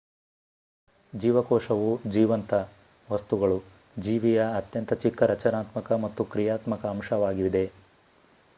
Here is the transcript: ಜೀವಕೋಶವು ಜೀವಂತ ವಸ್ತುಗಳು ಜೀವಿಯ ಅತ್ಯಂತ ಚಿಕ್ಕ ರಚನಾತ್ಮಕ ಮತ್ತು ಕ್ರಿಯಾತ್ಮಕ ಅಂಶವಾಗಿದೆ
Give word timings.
ಜೀವಕೋಶವು 1.13 1.89
ಜೀವಂತ 2.07 2.53
ವಸ್ತುಗಳು 3.07 3.57
ಜೀವಿಯ 3.99 4.47
ಅತ್ಯಂತ 4.55 4.93
ಚಿಕ್ಕ 4.95 5.23
ರಚನಾತ್ಮಕ 5.25 5.91
ಮತ್ತು 6.03 6.25
ಕ್ರಿಯಾತ್ಮಕ 6.25 6.85
ಅಂಶವಾಗಿದೆ 6.87 7.65